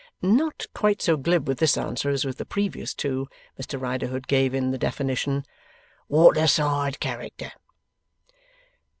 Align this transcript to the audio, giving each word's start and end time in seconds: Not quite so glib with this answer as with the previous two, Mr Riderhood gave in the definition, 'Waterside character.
Not 0.23 0.65
quite 0.73 0.99
so 0.99 1.15
glib 1.15 1.47
with 1.47 1.59
this 1.59 1.77
answer 1.77 2.09
as 2.09 2.25
with 2.25 2.39
the 2.39 2.43
previous 2.45 2.95
two, 2.95 3.27
Mr 3.61 3.79
Riderhood 3.79 4.25
gave 4.25 4.55
in 4.55 4.71
the 4.71 4.79
definition, 4.79 5.43
'Waterside 6.09 6.99
character. 6.99 7.51